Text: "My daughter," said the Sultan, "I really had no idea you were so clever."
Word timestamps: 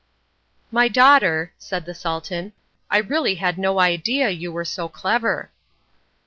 "My 0.71 0.87
daughter," 0.87 1.53
said 1.59 1.85
the 1.85 1.93
Sultan, 1.93 2.53
"I 2.89 2.97
really 2.97 3.35
had 3.35 3.59
no 3.59 3.79
idea 3.79 4.31
you 4.31 4.51
were 4.51 4.65
so 4.65 4.89
clever." 4.89 5.51